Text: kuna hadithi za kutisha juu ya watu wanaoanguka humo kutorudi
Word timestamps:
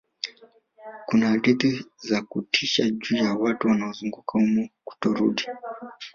kuna 1.05 1.27
hadithi 1.29 1.85
za 2.03 2.21
kutisha 2.21 2.89
juu 2.89 3.15
ya 3.17 3.33
watu 3.35 3.67
wanaoanguka 3.67 4.39
humo 4.39 4.69
kutorudi 4.83 5.45